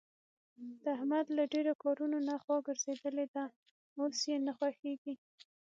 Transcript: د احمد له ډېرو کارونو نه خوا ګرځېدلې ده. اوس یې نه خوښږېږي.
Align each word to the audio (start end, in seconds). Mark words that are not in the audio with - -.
د 0.83 0.85
احمد 0.97 1.25
له 1.37 1.43
ډېرو 1.53 1.73
کارونو 1.83 2.17
نه 2.29 2.35
خوا 2.43 2.57
ګرځېدلې 2.67 3.25
ده. 3.35 3.43
اوس 3.99 4.17
یې 4.29 4.37
نه 4.45 4.51
خوښږېږي. 4.57 5.13